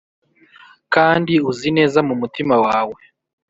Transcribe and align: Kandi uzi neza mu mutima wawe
Kandi 0.93 1.33
uzi 1.49 1.69
neza 1.77 1.99
mu 2.07 2.13
mutima 2.21 2.55
wawe 2.65 2.99